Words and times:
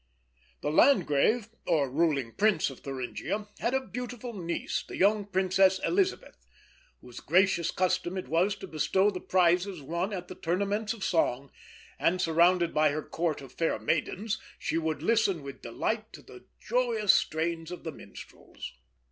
The 0.61 0.71
Landgrave, 0.71 1.49
or 1.67 1.87
ruling 1.87 2.31
Prince 2.31 2.71
of 2.71 2.79
Thuringia, 2.79 3.47
had 3.59 3.75
a 3.75 3.85
beautiful 3.85 4.33
niece, 4.33 4.81
the 4.83 4.97
young 4.97 5.25
Princess 5.25 5.79
Elisabeth, 5.85 6.43
whose 7.01 7.19
gracious 7.19 7.69
custom 7.69 8.17
it 8.17 8.27
was 8.27 8.55
to 8.55 8.67
bestow 8.67 9.11
the 9.11 9.19
prizes 9.19 9.79
won 9.83 10.11
at 10.11 10.27
the 10.27 10.33
Tournaments 10.33 10.93
of 10.93 11.03
Song; 11.03 11.51
and, 11.99 12.19
surrounded 12.19 12.73
by 12.73 12.89
her 12.89 13.03
Court 13.03 13.41
of 13.41 13.51
fair 13.51 13.77
maidens, 13.77 14.39
she 14.57 14.79
would 14.79 15.03
listen 15.03 15.43
with 15.43 15.61
delight 15.61 16.11
to 16.13 16.23
the 16.23 16.45
joyous 16.59 17.13
strains 17.13 17.69
of 17.69 17.83
the 17.83 17.91
minstrels. 17.91 18.73